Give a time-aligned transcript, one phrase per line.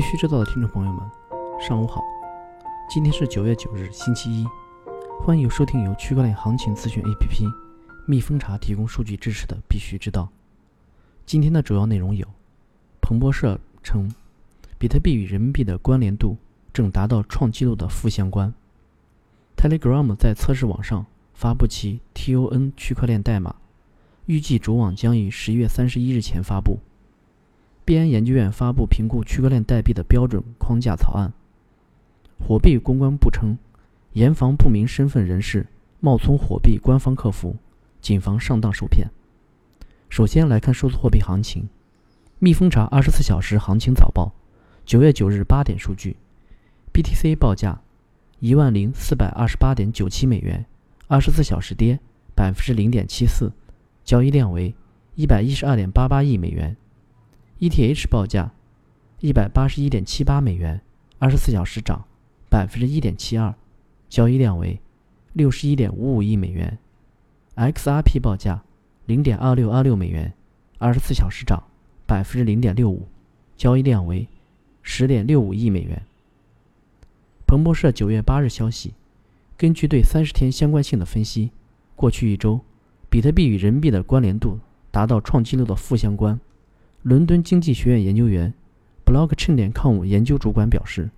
[0.00, 1.02] 必须知道的听众朋友们，
[1.60, 2.00] 上午好。
[2.88, 4.46] 今天是九月九日，星期一。
[5.20, 7.46] 欢迎收听由区块链行情咨询 APP
[8.06, 10.22] 蜜蜂茶提供数据支持的《必须知道》。
[11.26, 12.26] 今天的主要内容有：
[13.02, 14.10] 彭博社称，
[14.78, 16.38] 比特币与人民币的关联度
[16.72, 18.54] 正达到创纪录的负相关。
[19.54, 23.54] Telegram 在测试网上发布其 TON 区块链代码，
[24.24, 26.78] 预计主网将于十一月三十一日前发布。
[27.90, 31.32] 币安研究院发布评估区块链代币的标准框架草案。
[32.38, 33.58] 火币公关部称，
[34.12, 35.66] 严防不明身份人士
[35.98, 37.56] 冒充火币官方客服，
[38.00, 39.08] 谨防上当受骗。
[40.08, 41.68] 首先来看数字货币行情，
[42.38, 44.32] 蜜蜂查二十四小时行情早报，
[44.84, 46.16] 九月九日八点数据
[46.92, 47.80] ，BTC 报价
[48.38, 50.64] 一万零四百二十八点九七美元，
[51.08, 51.98] 二十四小时跌
[52.36, 53.50] 百分之零点七四，
[54.04, 54.72] 交易量为
[55.16, 56.76] 一百一十二点八八亿美元。
[57.60, 58.52] ETH 报价
[59.20, 60.80] 一百八十一点七八美元，
[61.18, 62.04] 二十四小时涨。
[62.48, 63.54] 百分之一点七二，
[64.08, 64.80] 交易量为
[65.34, 66.78] 六十一点五五亿美元。
[67.54, 68.64] XRP 报价
[69.06, 70.32] 零点二六二六美元，
[70.78, 71.62] 二十四小时涨
[72.06, 73.06] 百分之零点六五，
[73.56, 74.26] 交易量为
[74.82, 76.02] 十点六五亿美元。
[77.46, 78.94] 彭博社九月八日消息，
[79.56, 81.52] 根据对三十天相关性的分析，
[81.94, 82.62] 过去一周，
[83.08, 84.58] 比特币与人民币的关联度
[84.90, 86.40] 达到创纪录的负相关。
[87.02, 88.52] 伦敦经济学院研究员
[89.04, 91.10] Blockchain.com 研究主管表示。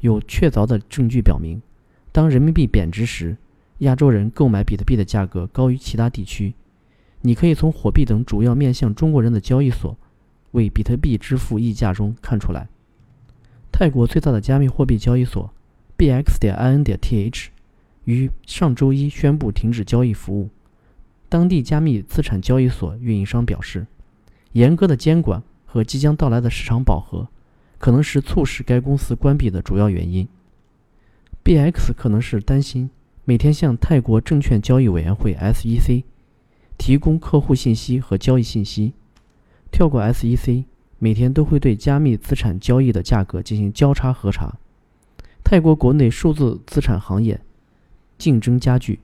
[0.00, 1.60] 有确凿的证据表明，
[2.10, 3.36] 当人民币贬值时，
[3.80, 6.54] 亚洲人购买比特币的价格高于其他地区。
[7.20, 9.94] 你可以从火币等主要面向中国人的交易所
[10.52, 12.66] 为比特币支付溢价中看出来。
[13.70, 15.52] 泰国最大的加密货币交易所
[15.98, 17.48] BX 点 IN 点 TH
[18.06, 20.48] 于上周一宣布停止交易服务。
[21.28, 23.86] 当地加密资产交易所运营商表示，
[24.52, 27.28] 严格的监管和即将到来的市场饱和。
[27.78, 30.28] 可能是促使该公司关闭的主要原因。
[31.42, 32.90] BX 可能是担心
[33.24, 36.04] 每天向泰国证券交易委员会 SEC
[36.76, 38.92] 提供客户信息和交易信息，
[39.70, 40.64] 跳过 SEC，
[40.98, 44.58] 每天都会对加密资产交易的价格进行交叉核查。
[45.42, 47.40] 泰国国内数字资产行业
[48.18, 49.00] 竞争加剧，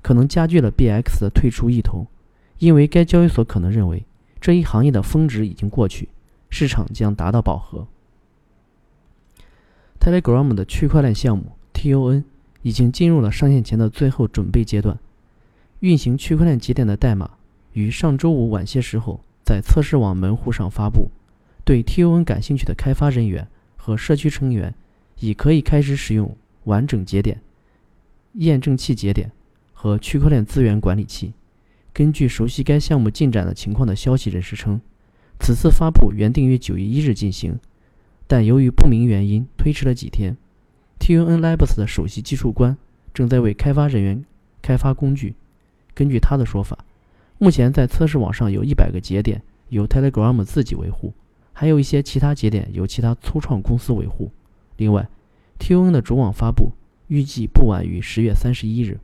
[0.00, 2.06] 可能加剧了 BX 的退出意图，
[2.60, 4.04] 因为该交易所可能认为
[4.42, 6.08] 这一行业的峰值已经过去，
[6.50, 7.86] 市场将达到饱和。
[10.00, 12.24] Telegram 的区块链项目 TON
[12.62, 14.98] 已经进入了上线前的最后准备阶段。
[15.78, 17.30] 运行区块链节点的代码
[17.72, 21.08] 于上周五晚些时候在测试网门户上发布。
[21.64, 24.74] 对 TON 感兴趣的开发人员和社区成员
[25.20, 27.40] 已可以开始使用完整节点、
[28.32, 29.30] 验证器节点
[29.72, 31.32] 和区块链资源管理器。
[31.92, 34.80] 根据熟悉该项目进展的情况的消息人士称，
[35.38, 37.58] 此次发布原定于九月一日进行。
[38.26, 40.36] 但由于不明原因推迟了几天。
[40.98, 42.78] TUN Labs 的首席技术官
[43.12, 44.24] 正在为开发人员
[44.62, 45.34] 开发工具。
[45.94, 46.78] 根据他的说法，
[47.38, 51.12] 目前在测试网上有一百个节点由 Telegram 自己维护，
[51.52, 54.30] 还有一些其他节点由其他初创公司维护。
[54.76, 55.08] 另外
[55.58, 56.72] ，TUN 的主网发布
[57.08, 59.00] 预计不晚于十月三十一日。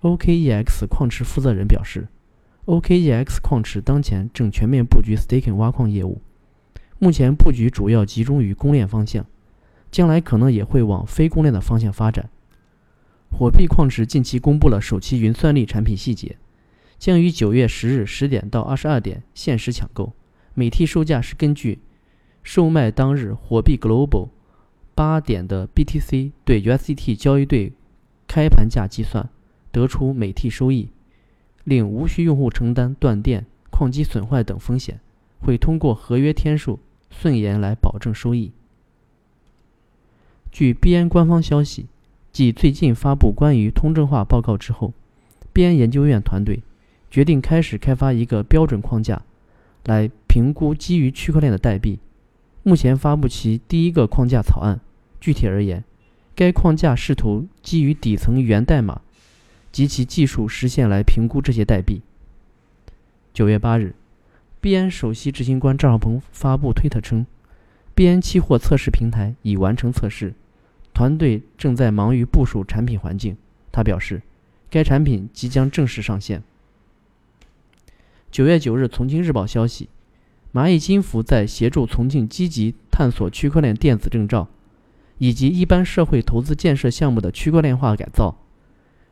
[0.00, 2.06] OKEX 矿池负责人表示
[2.66, 6.20] ，OKEX 矿池当前正全面布局 Staking 挖矿业务。
[7.00, 9.26] 目前布局主要集中于公链方向，
[9.90, 12.30] 将来可能也会往非公链的方向发展。
[13.30, 16.36] 火币矿池近期公布了首期云算力产品细节，
[16.98, 20.12] 将于九月十日十点到二十二点限时抢购，
[20.54, 21.80] 每 T 售价是根据
[22.44, 24.28] 售卖当日火币 Global
[24.94, 27.72] 八点的 BTC 对 USDT 交易对
[28.26, 29.28] 开盘价计算，
[29.72, 30.88] 得出每 T 收益，
[31.64, 35.00] 令无需用户承担断电、矿机损坏等风险，
[35.40, 36.78] 会通过合约天数。
[37.10, 38.52] 顺延来保证收益。
[40.52, 41.86] 据币安官方消息，
[42.30, 44.92] 继最近发布关于通证化报告之后，
[45.54, 46.62] 币安研究院团队
[47.10, 49.22] 决定开始开发一个标准框架，
[49.86, 51.98] 来评估基于区块链的代币。
[52.62, 54.78] 目前发布其第一个框架草案。
[55.18, 55.82] 具体而言，
[56.36, 59.00] 该框架试图基于底层源代码
[59.78, 62.02] 及其技术实现来评估这些代币。
[63.32, 63.94] 九月八日。
[64.60, 67.24] 币安首席执行官赵少鹏发布推特称，
[67.94, 70.34] 币安期货测试平台已完成测试，
[70.92, 73.36] 团队正在忙于部署产品环境。
[73.70, 74.22] 他表示，
[74.68, 76.42] 该产品即将正式上线。
[78.32, 79.88] 九月九日，重庆日报消息，
[80.52, 84.48] 蚂蚁金服在协助重庆积极探索区块链电子证照
[85.18, 88.36] 以及一般社会投资建设项目的区块链化改造，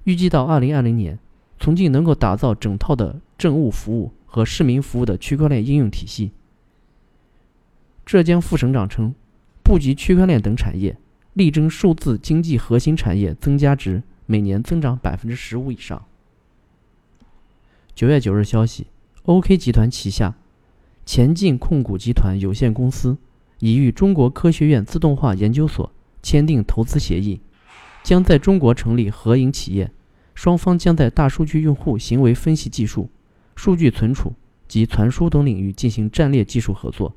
[0.07, 1.19] 预计到二零二零年，
[1.61, 4.11] 重庆能够打造整套的政务服务。
[4.29, 6.31] 和市民服务的区块链应用体系。
[8.05, 9.15] 浙江副省长称，
[9.63, 10.99] 布局区块链等产业，
[11.33, 16.05] 力争数字经济核心产业增加值每年增长百分之十五以上。
[17.95, 18.89] 九月九日消息
[19.23, 20.35] ，OK 集团旗下
[21.07, 23.17] 前进控股集团有限公司
[23.61, 25.91] 已与中国科学院自动化研究所
[26.23, 27.41] 签订投资协议，
[28.07, 29.91] 将在中国成立合营企业。
[30.33, 33.11] 双方将在大数据用户行为分析技术、
[33.57, 34.33] 数据存储
[34.69, 37.13] 及传输等领域进行战略技术合作。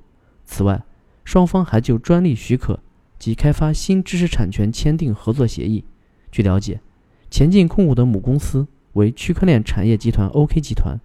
[0.46, 0.82] 此外，
[1.24, 2.80] 双方还就专利许可
[3.20, 5.86] 及开发新知识产权签订合作协议。
[6.32, 6.82] 据了解，
[7.30, 11.00] 前进控股的母公司为区块链产业集团 OK 集团。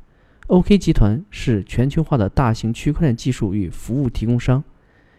[0.47, 4.65] OK 集团是全球化的大型区块链技术与服务提供商，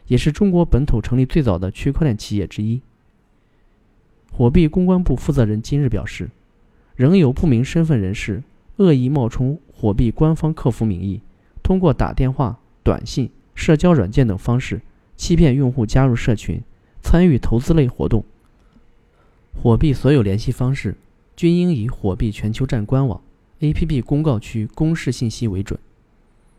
[0.07, 2.81] 也是中国本土成立最早的区块链企业之一。
[4.37, 6.29] 火币公关部负责人今日表示，
[6.97, 8.43] 仍有不明身份人士
[8.75, 11.21] 恶意冒充火币官方客服名义，
[11.63, 14.81] 通过打电话、短信、社交软件等方式
[15.15, 16.61] 欺骗用户加入社群、
[17.01, 18.25] 参与投资类活动。
[19.53, 20.97] 火币所有联系方式
[21.38, 23.21] 均应以火币全球站官网。
[23.61, 25.79] APP 公告区公示信息为准。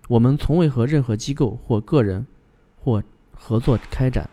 [0.08, 2.26] 我们从未和任何机构或个人
[2.82, 4.30] 或合作开展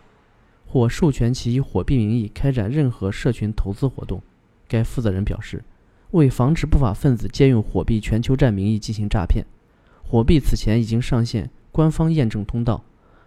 [0.73, 4.19] 或授权其以火币名义开展任何社群投资活动。
[4.67, 5.63] 该负责人表示，
[6.09, 9.45] 为防止不法分子借用火币全球站名义进行诈骗，
[10.01, 12.83] 火币此前已经上线官方验证通道，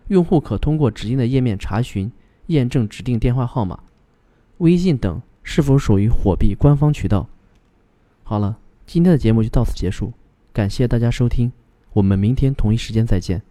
[0.08, 2.10] 用户可通过指定的页面查询
[2.46, 3.78] 验证指定电话号码、
[4.58, 7.28] 微信等是否属于火币官方渠道。
[8.24, 8.58] 好了。
[8.88, 10.12] 今天的节目就到此结束，
[10.52, 11.50] 感谢大家收听，
[11.92, 13.42] 我们明天同一时间再见。